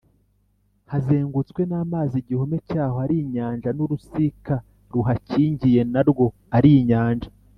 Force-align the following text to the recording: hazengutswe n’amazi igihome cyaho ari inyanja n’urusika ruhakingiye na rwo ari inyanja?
hazengutswe 0.91 1.61
n’amazi 1.69 2.15
igihome 2.21 2.57
cyaho 2.69 2.97
ari 3.05 3.15
inyanja 3.23 3.69
n’urusika 3.77 4.55
ruhakingiye 4.93 5.81
na 5.93 6.01
rwo 6.09 6.25
ari 6.57 6.71
inyanja? 6.81 7.29